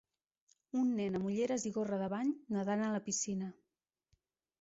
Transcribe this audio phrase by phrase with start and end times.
[0.83, 3.51] Un nen amb ulleres i gorra de bany nedant a la piscina.